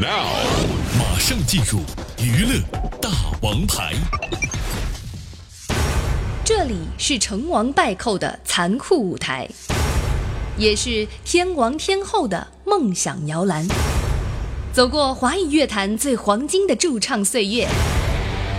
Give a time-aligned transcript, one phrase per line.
[0.00, 0.28] Now，
[0.96, 1.80] 马上进入
[2.22, 2.60] 娱乐
[3.02, 3.10] 大
[3.42, 3.94] 王牌。
[6.44, 9.48] 这里是成王败寇的残酷舞台，
[10.56, 13.66] 也是天王天后的梦想摇篮。
[14.72, 17.66] 走过华语乐坛最黄金的驻唱岁月，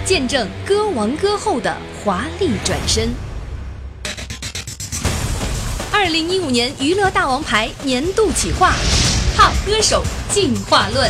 [0.04, 3.12] 见证歌王歌后的华丽转身。
[5.94, 8.74] 二零一五年娱乐大王牌年度企划
[9.40, 11.10] ，Pop 歌手进化论。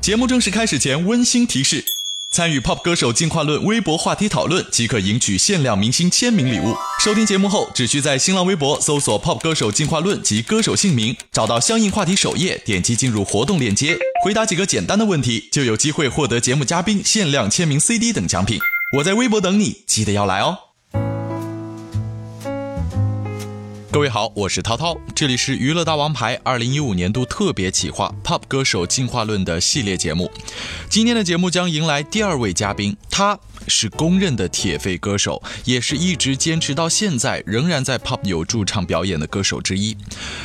[0.00, 1.84] 节目正式开始前，温馨提示：
[2.30, 6.76] 参与 Pop 歌手进化论微博话题讨论，即可赢取限量明星签名礼物。
[7.02, 18.60] 收听节目后，只需在新浪微博搜索 “Pop 歌手进化论”及歌手姓名，找到相应话题首页，点击进入活动链接，回答几个简单的问题，就有机会获得节目嘉宾限量签名 CD 等奖品。
[18.98, 20.65] 我在微博等你，记得要来哦。
[23.96, 30.30] 各位好，我是涛涛，这里是娱乐大王牌二零一五年度特别企划 Pop 歌手进化论的系列节目。
[30.90, 39.96] 今天的节目将迎来第二位嘉宾，他是公认的铁肺歌手，也是一直坚持到现在仍然在 Pop 有驻唱表演的歌手之一。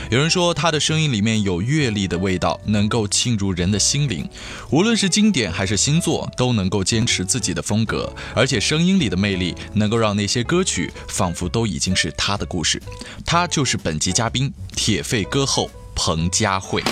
[0.09, 4.27] 有人说他的声音里面有阅历的味道，能够沁入人的心灵。
[4.69, 12.81] 无论是经典还是新作，都能够坚持自己的风格，而且声音里的魅力能够让那些歌曲仿佛都已经是他的故事。
[13.25, 16.83] 他就是本集嘉宾，铁肺歌后彭佳慧。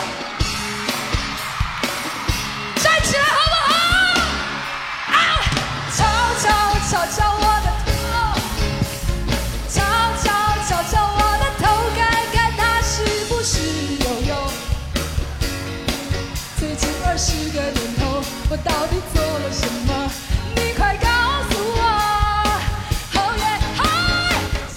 [17.51, 20.28] 个年头，我到底做了什么？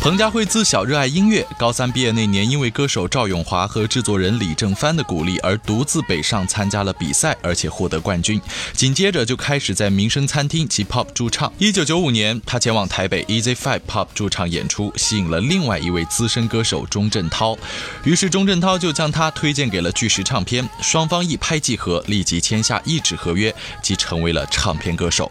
[0.03, 8.43] 彭佳慧自小热爱音乐，高三毕业那年，因为歌手赵咏华和制作人李正帆的鼓励，而独自北上参加了比赛，而且获得冠军。
[8.73, 11.53] 紧接着就开始在民生餐厅及 Pop 驻唱。
[11.57, 17.57] 一九九五年，他前往台北 Easy Five Pop 驻唱演出，吸引了另外一位资深歌手钟镇涛。
[18.03, 25.31] 于是钟镇涛就将他推荐给了巨石唱片，双方一拍即合，立即签下一纸合约，即成为了唱片歌手。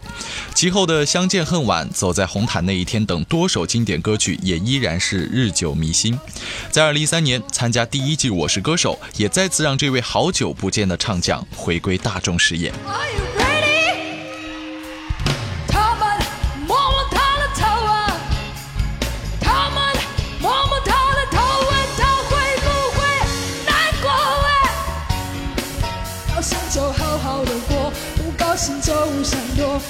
[0.54, 6.18] 其后的《相见恨晚》《走在红毯那一天》等多首经典歌曲也依然是日久弥新。
[6.70, 12.70] 在二零一三年参加第一季《我是歌手》，也再次让这位好久不见的唱将回归大众视野。
[12.86, 13.94] Are you ready？
[15.68, 16.18] 他们
[16.66, 18.20] 摸摸他的头啊，
[19.40, 19.96] 他们
[20.40, 21.38] 摸摸他的头，
[21.70, 22.30] 问他会
[22.60, 23.00] 不会
[23.66, 24.10] 难过
[24.46, 24.50] 哎？
[26.34, 28.92] 高兴就好好的过，不高兴就
[29.22, 29.80] 闪躲，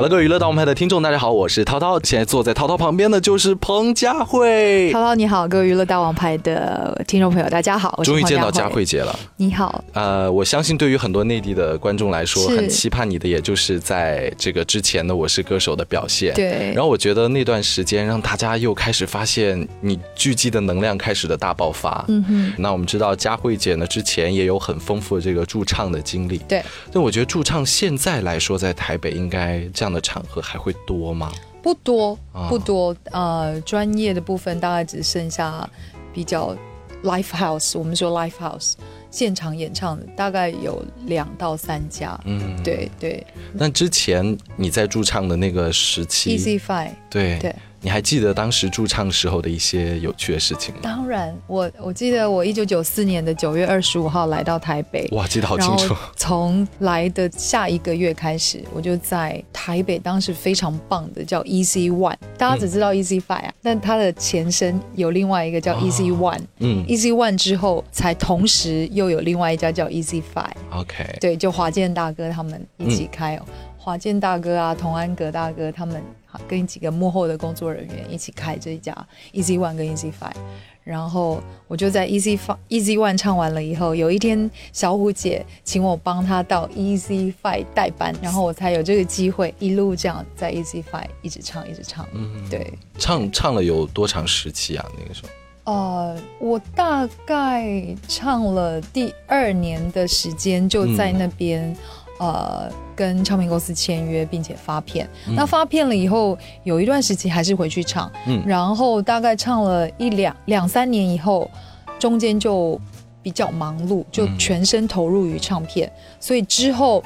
[0.00, 2.02] 好了，各位娱乐大王牌的听众，大家好，我是涛涛。
[2.02, 4.90] 现在坐在涛涛旁边的就是彭佳慧。
[4.94, 9.14] 涛涛你好，各位娱乐大王牌的听众朋友，大家好，我是终于见到佳慧姐了。
[9.36, 16.32] 你好，呃，我相信对于很多内地的观众来说，很期盼你的，也就是在这个之前的《我是歌手》的表现。
[16.32, 22.02] 对然后我觉得那段时间让大家又开始发现你聚集的能量开始的大爆发。
[22.08, 26.38] 嗯哼，那我们知道佳慧姐呢，之前也有很丰富的这个驻唱的经历。
[26.48, 31.32] 对，那我觉得驻唱现在来说，在台北应该这样的场合还会多吗？
[31.62, 35.68] 不多啊不多，呃，专业的部分大概只剩下
[36.12, 36.56] 比较
[37.04, 38.74] live house，我们说 live house
[39.10, 42.18] 现场演唱的，大概有两到三家。
[42.24, 42.62] 嗯，。
[42.62, 47.54] 对对那之前你在驻唱的那个时期，Easy Five，对对。
[47.82, 50.80] 你还记得当时驻唱时候的一些有趣的事情吗？
[50.82, 55.94] 当然，我我记得我一九九四年的九月二十五号来到台北，哇，记得好清楚。
[55.94, 56.00] 后。
[56.14, 66.84] 从来的下一个月开始，我就在台北，当时非常棒的叫 Easy One，大家只知道 Easy Five 啊，但它的前身有另外一个叫 Easy One，、嗯。
[66.86, 73.46] Easy One 之后才同时又有另外一家叫 Easy Five，，OK，对，就华健大哥他们一起开哦，
[73.90, 76.00] 华健大哥啊，童安格大哥他们
[76.46, 78.96] 跟几个幕后的工作人员一起开这一家
[79.32, 80.36] Easy One 跟 Easy Five。
[80.84, 92.06] 然后我就在 Easy Five Easy One 唱完了以后，有一天小虎姐请我帮她到 Easy Five 代班，然后我才有这个机会一路这样在 Easy Five 一直唱一直唱。
[92.12, 94.86] 嗯，对，唱唱了有多长时期啊？
[95.00, 95.28] 那个时候
[95.64, 101.76] 呃，我大概唱了第二年的时间，就在那边、
[102.20, 105.08] 呃跟唱片公司签约，并且发片。
[105.34, 108.42] 那发片了以后，有一段时期还是回去唱，嗯。
[108.46, 111.50] 然后大概唱了一两两三年以后，
[111.98, 112.78] 中间就
[113.22, 115.90] 比较忙碌，就全身投入于唱片，
[116.20, 117.02] 所以之后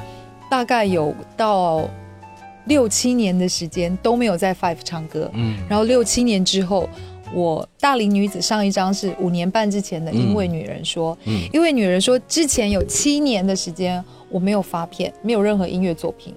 [0.50, 1.88] 大概有到
[2.64, 5.30] 六七年的时间都没有在 Five 唱歌。
[5.34, 5.56] 嗯。
[5.68, 6.88] 然后六七年之后，
[7.32, 16.34] 我大龄女子上一张是五年半之前的《因为女人说》，嗯因为女人说之前有七年的时间我没有发片，没有任何音乐作品，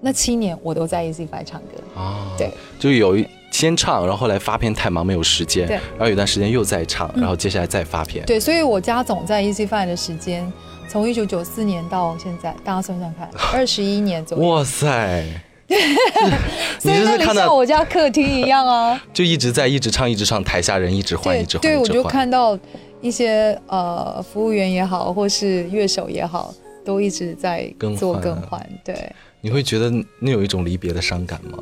[0.00, 2.00] 那七年我都在 Easy Five 唱歌。
[2.00, 5.76] 啊，对，就有一先唱，然后后来发片太忙没有时间，对。
[5.76, 10.50] 然后有段时间又在唱，然后接下来再发片，对，所以我家总在 Easy Five 的时间，
[10.88, 14.48] 从一九九四年到现在，大家算算看， 二十一年左右。
[14.48, 15.24] 哇塞，
[16.80, 19.00] 所以那里你就是看到像我家客厅一样啊。
[19.12, 22.58] 就一直在一直唱一直唱，台下人一直换对一直换，对，我就看到
[23.00, 26.54] 一些呃服务员也好，或是乐手也好，
[26.84, 28.64] 都一直在做更换。
[28.84, 31.58] 对，你会觉得那有一种离别的伤感吗？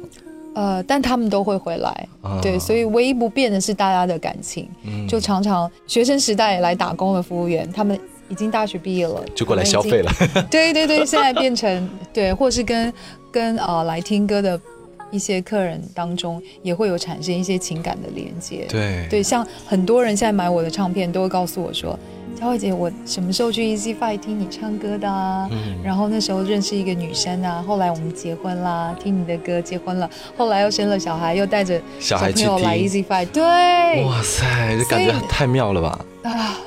[0.55, 2.09] 呃，但他们都会回来。
[2.23, 4.67] 啊对，所以唯一不变的是大家的感情。
[4.85, 7.99] 嗯就常常学生时代来打工的服务员，他们
[8.31, 10.11] 已经大学毕业了，就过来消费了，
[10.50, 12.91] 对对对，现在变成对，或是跟
[13.37, 14.59] 跟呃来听歌的
[15.11, 18.65] 一些客人当中，也会有产生一些情感的连接。
[18.67, 21.99] 对对，像很多人现在买我的唱片，都会告诉我说
[22.35, 36.06] ：“佳慧姐，我什么时候去 Easy Five 听你唱歌的啊？”嗯然后那时候认识一个女生啊，后来我们结婚啦，听你的歌结婚了，后来又生了小孩，又带着小孩去朋友来听 Easy Five，对哇塞，这感觉太妙了吧？
[36.23, 36.59] 啊。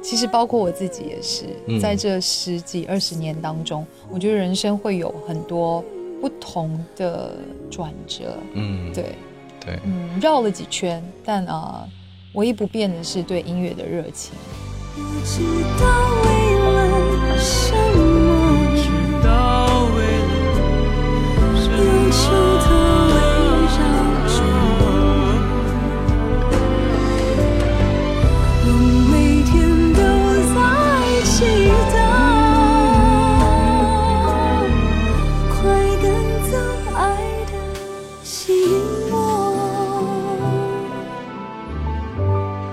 [0.00, 5.82] 其实包括我自己也是，嗯在这十几二十年当中，我觉得人生会有很多
[6.24, 7.32] 不同的
[7.70, 9.14] 转折，嗯，对，
[9.60, 11.88] 对，嗯，绕了几圈，但啊、呃
[12.32, 14.32] 唯一不变的是对音乐的热情。
[14.94, 15.42] 不知
[15.78, 15.86] 道
[16.24, 16.28] 为
[16.58, 17.93] 了什么，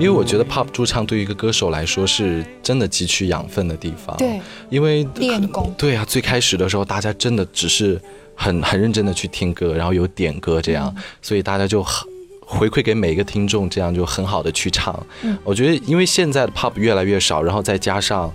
[0.01, 4.17] 因为我觉得 pop 驻唱对于一个歌手来说是真的汲取养分的地方。
[4.17, 8.01] 对，因为练功对啊，最开始的时候，大家真的只是
[8.33, 12.09] 很很认真的去听歌，然后有点歌这样，所以大家就很
[12.39, 15.05] 回馈给每一个听众，这样就很好的去唱。
[15.21, 18.33] 嗯我觉得，因为现在的 pop 越来越少，然后再加上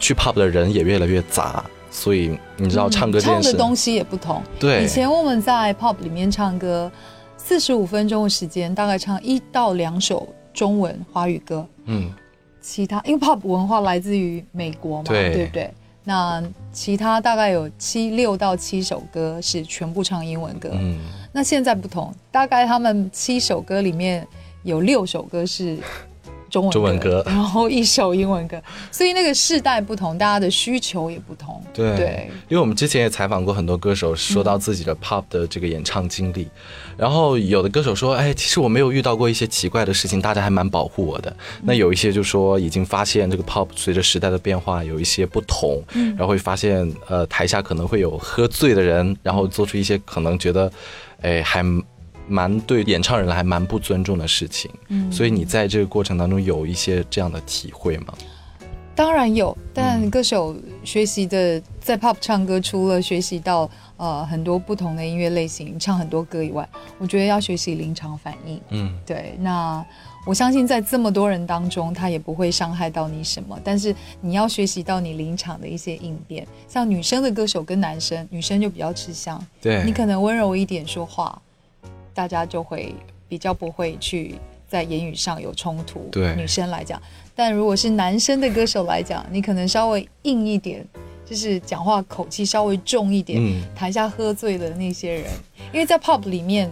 [0.00, 4.42] 去 pop 的人也越来越杂，所以你知道唱歌这件事，唱的东西也不同。
[4.58, 6.90] 对以前我们在 pop 里面唱歌，
[7.36, 12.12] 四十五分钟的时间，大概唱一到两首中文华语歌，嗯，
[12.60, 15.72] 其他因为 pop 文化来自于美国嘛，对不对？
[16.04, 20.70] 那其他大概有七六到七首歌是全部唱英文歌。
[20.72, 20.98] 嗯，
[21.32, 24.26] 那现在不同，大概他们七首歌里面
[24.64, 25.78] 有六首歌是
[26.52, 31.62] 中文歌，中文歌然后一首英文歌，所以那个世代不同，大家的需求也不同。
[31.72, 36.46] 对，对因为我们之前也采访过很多歌手，说到自己的 pop 的这个演唱经历，
[36.98, 41.34] 然后有的歌手说，哎，其实我没有遇到过一些奇怪的事情，大家还蛮保护我的。
[41.62, 50.70] 那有一些就说已经发现这个 pop 随着时代的变化有一些不同，然后会发现呃台下可能会有喝醉的人，然后做出一些可能觉得，
[51.22, 51.64] 哎还。
[52.32, 58.14] 蛮对演唱人还蛮不尊重的事情，嗯所以你在这个过程当中有一些这样的体会吗？
[58.94, 66.66] 当然有，嗯但歌手学习的在 pop 唱歌，除了学习到呃很多不同的音乐类型，唱很多歌以外，
[66.98, 68.60] 我觉得要学习临场反应。
[68.70, 69.84] 嗯，对，那
[70.26, 76.46] 我相信在这么多人当中，他也不会伤害到你什么，但是你要学习到你临场的一些应变。
[76.68, 81.40] 像女生的歌手跟男生，女生就比较吃香，对，你可能温柔一点说话，
[82.14, 82.94] 大家就会
[83.28, 84.34] 比较不会去
[84.68, 86.08] 在言语上有冲突。
[86.10, 87.00] 对女生来讲，
[87.34, 90.86] 但如果是男生的歌手来讲，你可能稍微硬一点，
[91.24, 93.38] 就是讲话口气稍微重一点。
[93.42, 95.24] 嗯台下喝醉的那些人，
[95.72, 96.70] 因为在 pop 里面，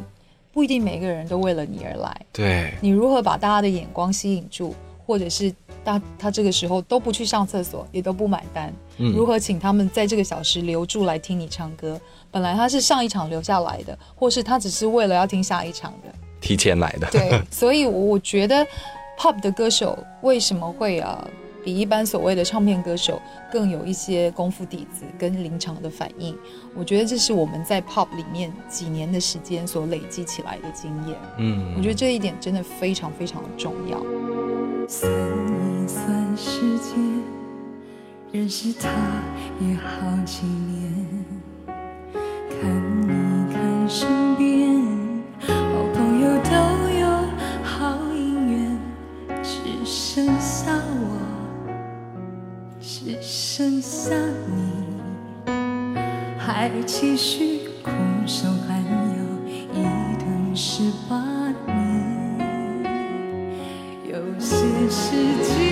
[0.52, 2.20] 不一定每个人都为了你而来。
[2.32, 4.75] 对，你如何把大家的眼光吸引住，
[5.06, 5.52] 或者是
[5.84, 12.00] 他他这个时候都不去上厕所，也都不买单，嗯如何请他们在这个小时留住来听你唱歌？
[12.30, 16.12] 本来他是上一场留下来的，或是他只是为了要听下一场的。
[16.40, 18.66] 提前来的，对，所以我觉得
[19.18, 21.22] pop 的歌手为什么会啊
[21.64, 23.20] 比一般所谓的唱片歌手
[23.52, 26.36] 更有一些功夫底子跟临场的反应？
[26.74, 31.16] 我觉得这是我们在 pop 里面几年的时间所累积起来的经验。
[31.38, 33.98] 嗯，我觉得这一点真的非常非常的重要。
[34.88, 37.22] 算一算时间，
[38.32, 38.88] 认识他
[39.60, 40.94] 也好几年。
[42.60, 42.68] 看
[43.04, 45.00] 一看身边，
[53.60, 54.14] 剩下
[54.46, 55.52] 你。
[56.38, 57.90] 还继续苦
[58.26, 59.18] 守寒窑
[59.74, 59.82] 一
[60.18, 62.80] 等十八年。
[64.08, 64.56] 有些
[64.88, 65.10] 事
[65.44, 65.69] 情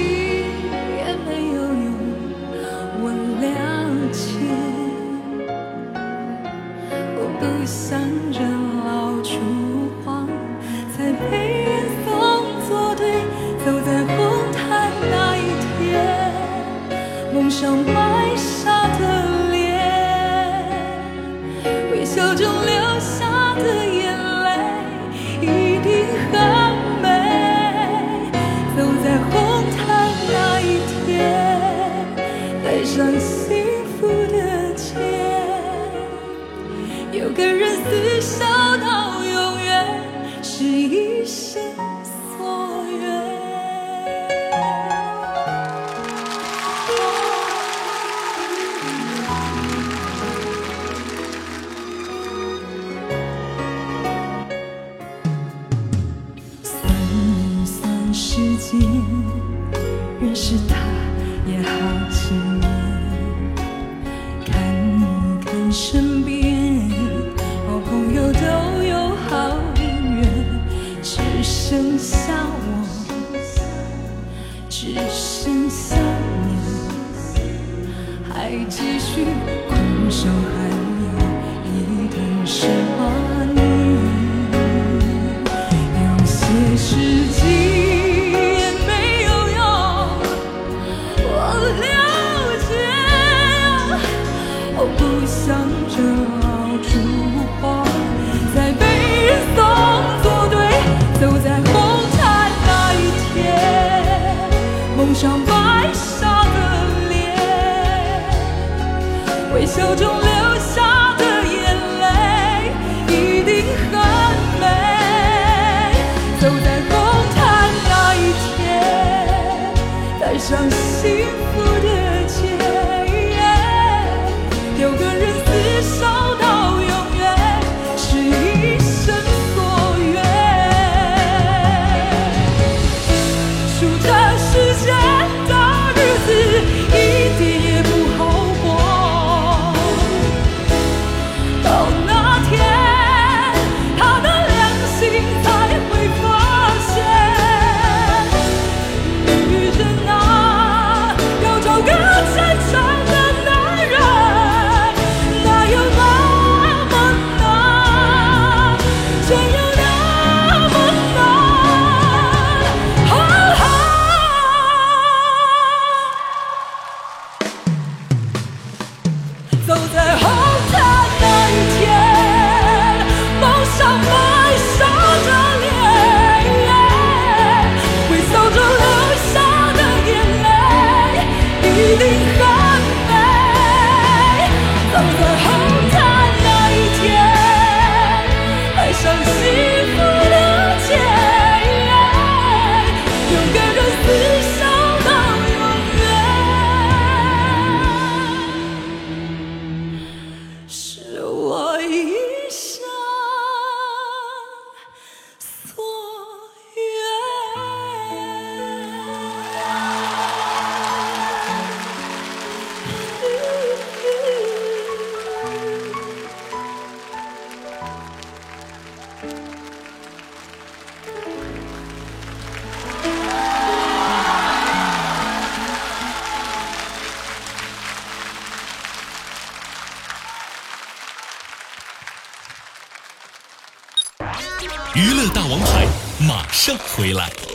[236.98, 237.47] 回来。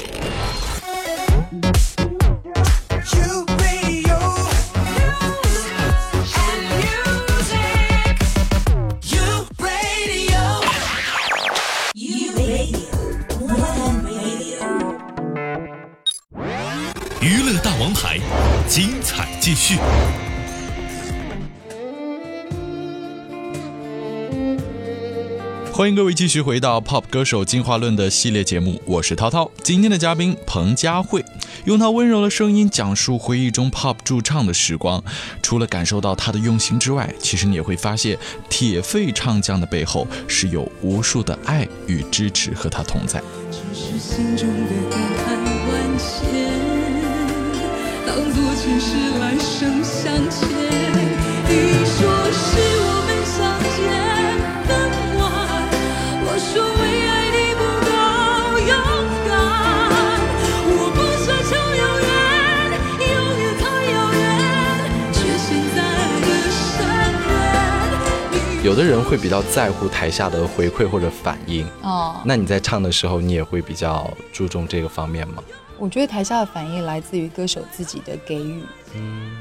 [25.76, 29.50] 欢迎各位继续回到《Pop 歌手进化论》的系列节目，我是涛涛。
[29.64, 31.26] 今天的嘉宾彭佳慧，
[31.66, 35.04] 用她温柔的声音讲述回忆中 Pop 驻唱的时光。
[35.42, 43.20] 除了感受到她的用心之外，其实你也会发现，铁肺唱将的背后是有无数的爱与支持和他同在。
[43.50, 45.36] 只是心中的感叹
[45.70, 46.30] 万千，
[48.06, 50.48] 当作前世来生相欠，
[51.50, 52.83] 你说是。
[68.64, 75.44] 有的人会比较在乎台下的回馈或者反应哦，那你在唱的时候，你也会比较注重这个方面吗？
[75.78, 78.64] 我觉得台下的反应来自于歌手自己的给予，
[78.96, 79.32] 嗯，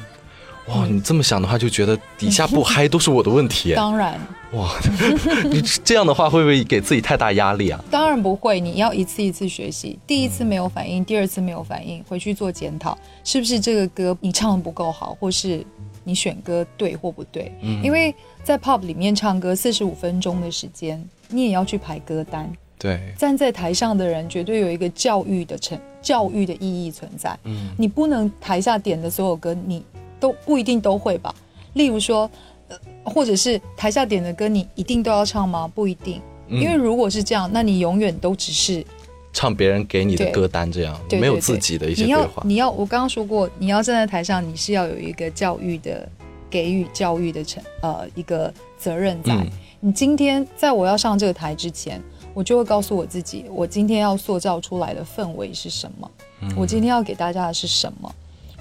[0.69, 3.75] 哇，你这么想的话，就觉得底下不 嗨都是我的问题耶。
[3.75, 4.19] 当然，
[4.52, 4.71] 哇，
[5.50, 7.85] 你这样的话会不会给自己太大压力啊？
[7.90, 9.99] 当然不会，你要一次一次学习。
[10.07, 15.64] 第一次没有反应，第二次没有反应，回去做检讨，是不是这个歌你唱的不够好，或是
[16.04, 17.52] 你选歌对或不对？
[17.83, 18.14] 因为
[18.45, 22.50] 在 pop 里面唱歌四十五分钟的时间，你也要去排歌单。
[22.78, 27.37] 对，站在台上的人绝对有一个教育的成教育的意义存在。
[27.45, 29.85] 嗯你不能台下点的所有歌你
[30.23, 31.35] 都不一定都会吧？
[31.73, 32.31] 例如说，
[32.69, 35.69] 呃，或者是台下点的歌你一定都要唱吗？
[35.75, 38.87] 不一定，嗯因为如果是这样，那你永远都只是
[39.33, 42.43] 唱别人给你的歌单，这样没有自己的一些你要规划。
[42.47, 46.09] 你要我刚刚说过，你要站在台上，你是要有一个教育的
[46.49, 49.35] 给予教育的成呃一个责任在。
[49.35, 49.50] 嗯
[49.85, 52.00] 你今天在我要上这个台之前，
[52.35, 56.09] 我就会告诉我自己，我今天要塑造出来的氛围是什么，
[56.43, 58.14] 嗯我今天要给大家的是什么。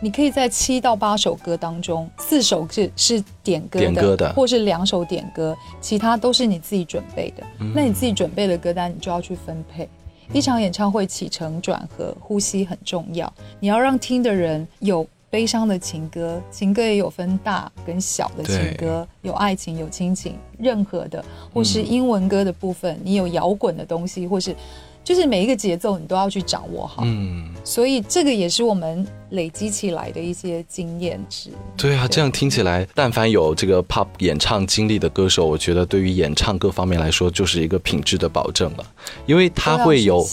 [0.03, 7.43] 你可以在七到八首歌当中，四首是是点歌的，点歌的或是两首点歌，其他都是你自己准备的。
[7.59, 9.87] 嗯那你自己准备的歌单，你就要去分配。
[10.33, 13.31] 一场演唱会起承转合，呼吸很重要。
[13.59, 24.55] 你要让听的人有悲伤的情歌，情歌也有分大跟小的情歌，有爱情，有亲情，任何的，或是英文歌的部分，你有摇滚的东西，或是
[25.03, 27.03] 就是每一个节奏你都要去掌握好。
[27.05, 31.49] 嗯，所以这个也是我们累积起来的一些经验值。
[31.77, 38.85] 对啊，这样听起来，但凡有这个 pop 演唱经历的歌手，我觉得对于演唱各方面来说，就是一个品质的保证了，
[39.25, 40.27] 因为他会有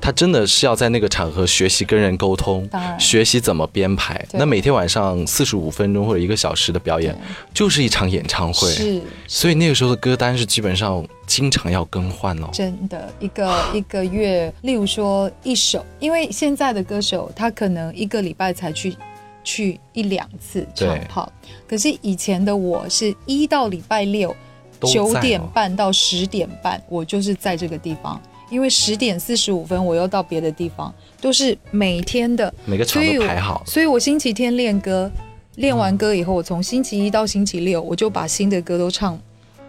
[0.00, 4.24] 他真的是要在那个场合学习跟人沟通学习怎么编排。
[4.32, 7.18] 那每天晚上四十五分钟或者一个小时的表演，
[7.52, 9.00] 就是一场演唱会，是。
[9.26, 12.50] 所以那个时候的歌单是基本上经常要更换哦。
[12.52, 18.94] 真的一个 一个月，例如说一首，因为现在的歌手他可能一个礼拜才去
[19.42, 21.32] 去一两次唱跑。
[21.66, 24.36] 可是以前的我是一到礼拜六
[24.82, 28.20] 九点哦半到十点半，我就是在这个地方。
[28.50, 35.10] 因为十点四十五分我又到别的地方，都是每天的，每个场所都排好，所以我星期天练歌，
[35.54, 39.18] 练完歌以后，我从星期一到星期六，我就把新的歌都唱，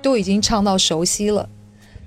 [0.04, 1.50] 都已经唱到熟悉了。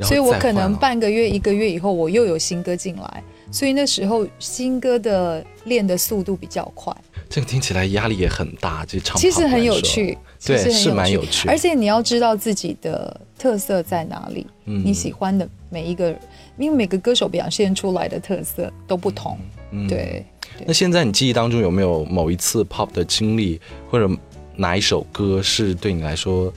[0.02, 6.94] 所以我可能半个月、一个月以后，我又有新歌进来，所以那时候新歌的练的速度比较快，
[7.30, 11.48] 这个听起来压力也很大，这唱其实很有趣，其对是蛮有趣。
[11.48, 14.82] 而且你要知道自己的特色在哪里，嗯。
[14.84, 16.10] 你喜欢的每一个，
[16.58, 19.38] 因为每个歌手表现出来的特色都不同，
[19.70, 20.26] 嗯对。
[20.66, 23.58] 那现在你记忆当中有没有某一次 pop 的经历，
[23.90, 24.14] 或者
[24.56, 26.52] 哪一首歌是对你来说，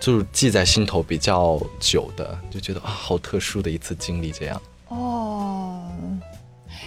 [0.00, 4.60] 就是记在心头比较久的，就觉得啊，好特殊的一次经历这样？
[4.88, 5.82] 哦，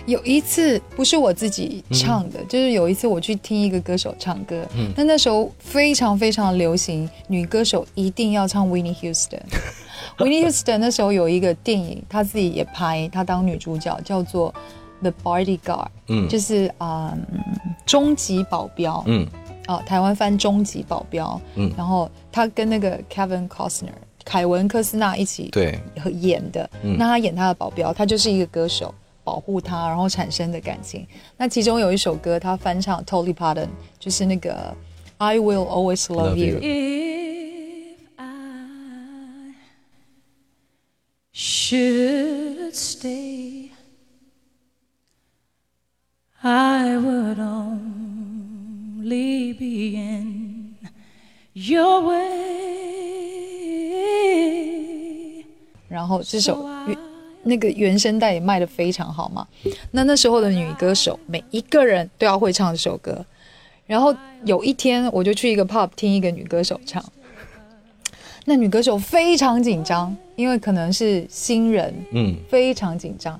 [0.06, 4.92] 有一次不是我自己唱的，就是有一次我去听一个歌手唱歌，嗯。
[4.98, 9.40] 那、那时候非常非常流行，女歌手一定要唱 Whitney Houston。
[10.18, 14.54] Whitney Houston 那时候有一个电影，她自己也拍，她当女主角，叫做
[15.02, 16.28] 《The Bodyguard》，嗯。
[16.28, 17.44] 就是啊、嗯
[17.86, 19.28] 终极保镖，嗯
[19.66, 21.72] 啊，台湾翻终极保镖，嗯。
[21.78, 23.90] 然后他跟那个 Kevin Costner
[24.26, 26.98] 凯文科斯纳一起对，和演的，嗯。
[26.98, 31.06] 那他演他的保镖，他就是一个歌手，保护他，然后产生的感情。
[31.38, 33.68] 那其中有一首歌，他翻唱 Tolly Parton，
[34.00, 34.76] 就是那个
[35.18, 36.60] I Will Always Love You。
[51.74, 52.44] Your way.
[55.90, 56.98] 然后这首原
[57.44, 59.48] 那个原声带也卖的非常好嘛。
[59.92, 63.26] 那那时候的女歌手，每一个人都要会唱这首歌。
[63.86, 67.04] 然后有一天，我就去一个 pub 听一个女歌手唱，
[68.46, 73.40] 那女歌手非常紧张，因为可能是新人，嗯非常紧张，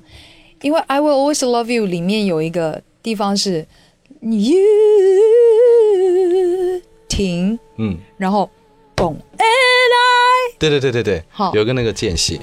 [0.60, 3.66] 因为《I Will Always Love You》里面有一个地方是
[4.20, 4.60] you
[7.08, 8.50] 停，嗯，然后
[8.96, 9.14] 嘣
[10.58, 11.52] 对对对对对，好。
[11.54, 12.40] 有个那个间隙.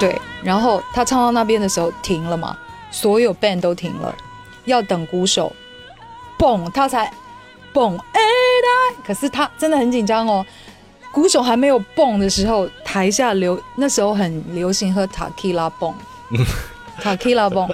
[0.00, 2.56] 对，然后他唱到那边的时候停了嘛，
[2.92, 4.14] 所有 band 都停了，
[4.64, 5.52] 要等鼓手，
[6.38, 7.10] 嘣，他才
[7.74, 7.98] 嘣
[9.06, 10.44] 可是他真的很紧张哦。
[11.10, 15.92] 鼓手还没有蹦的时候，台下流那时候很流行喝塔 q 拉蹦，
[17.02, 17.68] 塔 q 拉蹦，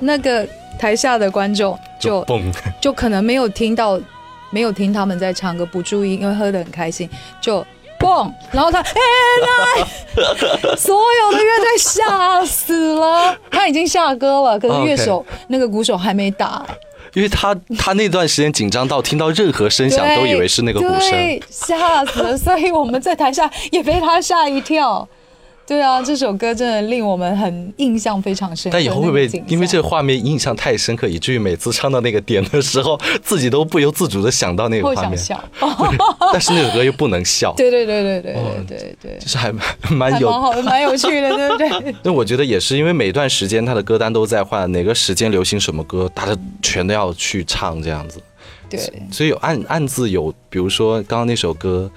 [0.00, 4.00] 那个台下的观众就蹦，就可能没有听到，
[4.50, 7.08] 没有听他们在唱歌，不注意，因为喝的很开心，
[7.40, 7.64] 就
[7.98, 8.94] 蹦，然后他哎
[9.46, 16.64] 来， 所有的乐队吓死了，他已经下歌了，可是乐手那个鼓手还没打，
[17.14, 21.40] 因为他他那段时间紧张到听到任何声响都以为是那个鼓声。
[21.50, 25.08] 吓死了，所以我们在台下也被他吓一跳。
[25.70, 28.76] 对啊，这首歌真的令我们很印象非常深刻。
[28.76, 35.44] 但以后会不会因为这象个画面印象太深刻，以至于每次唱到那个点的时候， 自己都不由自主的想到那个画面，会想笑？
[36.32, 41.94] 但是那首歌又不能笑，对对对对对哦对对对，就是还蛮蛮有还蛮好的， 蛮有趣的，对不对？
[42.02, 48.20] 那我觉得也是，因为每段时间他的歌单都在换，哪个时间流行什么歌，大家全都要去唱这样子。
[48.68, 48.80] 对，
[49.12, 51.88] 所以有暗暗自有，比如说刚刚那首歌，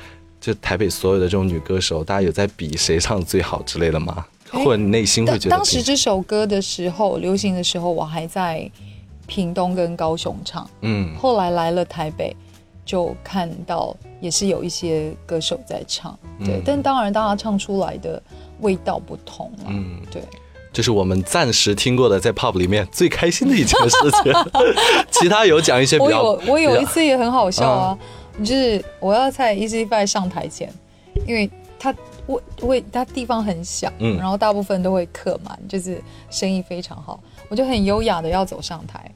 [0.44, 4.26] 就台北所有的这种女歌手，大家有在比谁唱最好之类的吗？
[4.52, 8.70] 哎或者你内心会觉得当时这首歌的时候，流行的时候，我还在
[9.26, 11.16] 屏东跟高雄唱，嗯。
[11.16, 12.36] 后来来了台北，
[12.86, 18.22] 就看到也是有一些歌手在唱，对，嗯但当然大家唱出来的
[18.60, 20.22] 味道不同了，嗯，对。
[20.74, 24.34] 这是我们暂时听过的在 pop 里面最开心的一件事情。
[25.12, 27.98] 其他有讲一些比我较，有我有一次也很好笑啊，
[28.40, 30.72] 就是我要在 Easy Five 上台前，
[31.28, 31.94] 因为他
[32.28, 37.20] 位位他地方很小，嗯然后大部分都会客满，就是生意非常好，
[37.50, 39.12] 我就很优雅的要走上台。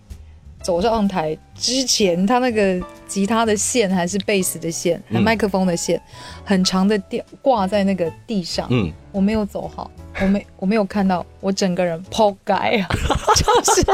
[0.61, 6.01] 走上台之前，他那个吉他的线还是贝斯的线，麦克风的线，
[6.43, 8.67] 很长的吊挂在那个地上。
[8.69, 9.89] 嗯，我没有走好，
[10.21, 12.87] 我没 我没有看到，我整个人抛盖啊，
[13.35, 13.85] 就是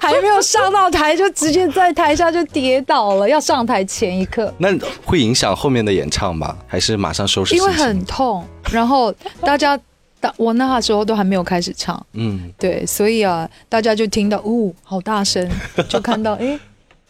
[0.00, 3.28] 还没有上到台就直接在台下就跌倒了。
[3.28, 4.68] 要上台前一刻，那
[5.04, 6.56] 会影响后面的演唱吗？
[6.66, 7.54] 还是马上收拾？
[7.54, 9.78] 因为很，痛，然后大家，
[10.24, 15.46] 大我那时候都还没有开始唱，嗯，对，所以啊，大家就听到呜、好大声，
[15.86, 16.58] 就看到诶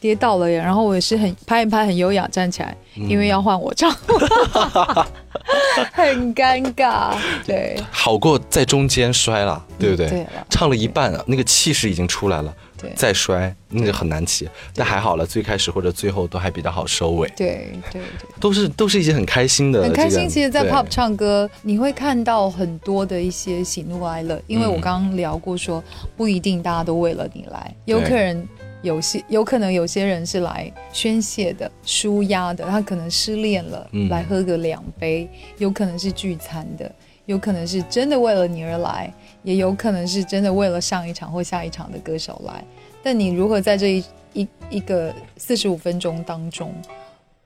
[0.00, 3.88] 跌倒了耶，然后我也是很拍一拍，很优雅站起来，因为要换我唱，
[5.92, 7.14] 很尴尬，
[7.46, 7.80] 对。
[7.90, 10.08] 好过在中间摔了，对不对？
[10.08, 12.52] 对唱了一半啊，那个气势已经出来了，
[12.84, 12.92] 对。
[12.96, 14.48] 再摔那就很难起。
[14.74, 18.02] 但还好了，最开始或者最后都还比较好收尾，对对对，
[18.40, 20.28] 都是都是一些很开心的、很开心。
[20.28, 20.70] 其实，在对。
[20.70, 25.82] pop 唱歌，你会看到很多的一些喜怒哀乐，因为我嗯刚刚聊过说，
[26.16, 28.48] 不一定大家都为了你来，有可能
[28.82, 34.08] 有些有可能有些人是来宣泄的、舒压的，他可能失恋了，嗯。
[34.08, 35.26] 来喝个两杯；
[35.58, 36.90] 有可能是聚餐的，
[37.26, 39.12] 有可能是真的为了你而来，
[39.44, 42.64] 也有可能是真的为了上一场或下一场的歌手来。
[43.02, 46.74] 但你如何在这一一一个四十五分钟当中，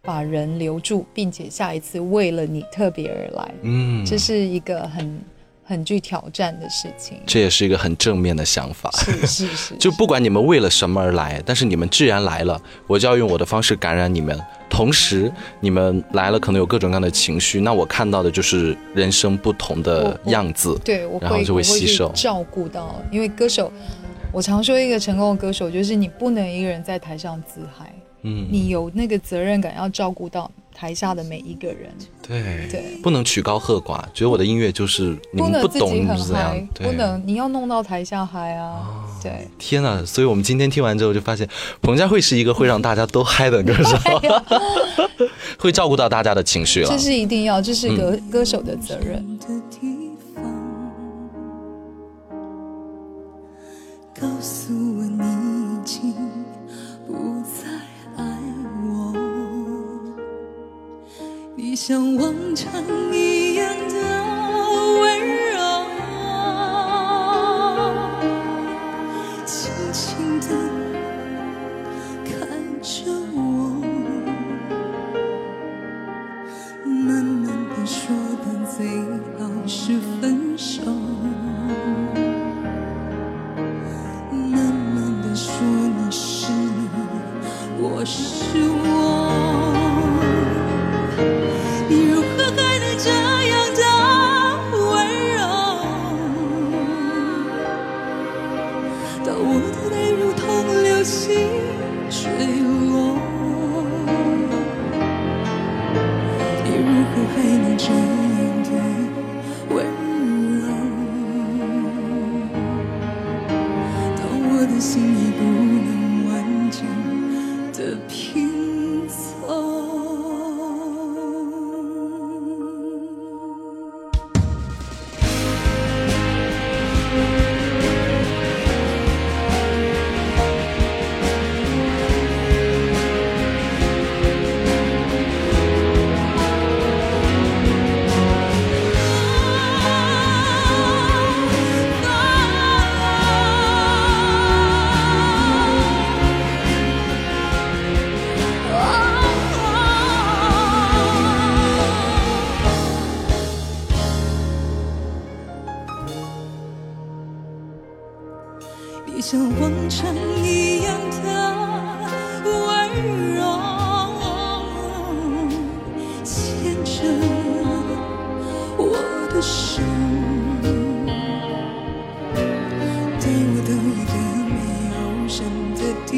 [0.00, 5.20] 把人留住，并且下一次为了你特别而来，嗯，这是一个很
[5.68, 7.20] 很具挑战的事情。
[7.26, 8.90] 这也是一个很正面的想法。
[8.92, 14.40] 是是 是，就不管你们为了什么而来，但是你们既然来了，我就要用我的方式感染你们。
[14.70, 20.78] 同时，你们来了可能有各种各样的情绪，那我看到的就是人生不同的样子。
[20.84, 23.72] 对我然后就会吸收照顾到，因为歌手，
[24.32, 27.90] 我常说一个成功的歌手就是你不能一个人在台上自嗨，
[28.22, 31.90] 嗯，你有那个责任感要照顾到台下的每一个人。
[32.22, 39.02] 对对不能曲高和寡，觉得我的音乐就是你们不能自懂己很是怎样不能你要弄到台下嗨啊！
[39.22, 40.04] 对，天呐！
[40.04, 41.48] 所以我们今天听完之后就发现，
[41.80, 43.96] 彭佳慧是一个会让大家都嗨的歌手，
[45.58, 46.98] 会照顾到大家的情绪了这。
[46.98, 49.38] 是一定要，这是歌、嗯歌手的责任。
[54.20, 56.12] 告诉我你已经
[61.70, 65.17] 你像往常一样的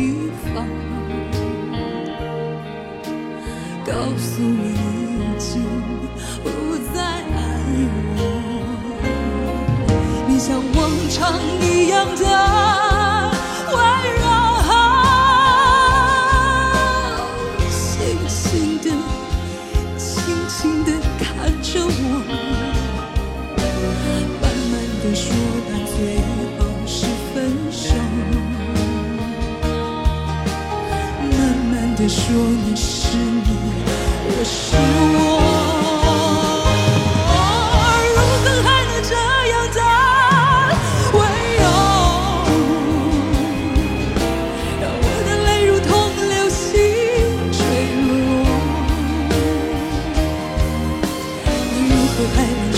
[0.00, 0.14] 地
[0.54, 0.66] 方
[3.84, 5.62] 告诉你已经
[6.42, 6.79] 不
[52.22, 52.69] 我爱你。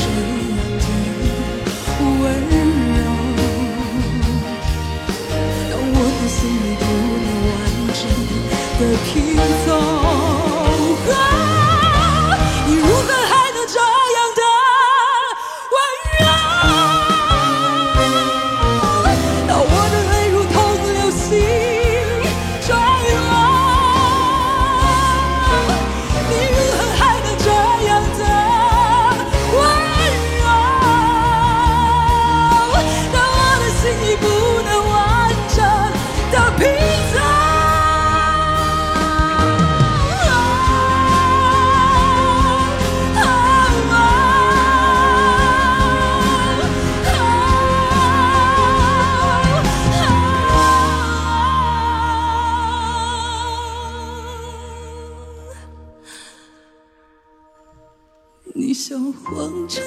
[58.85, 59.81] 像荒城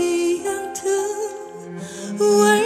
[0.00, 0.80] 一样的
[2.18, 2.57] 我。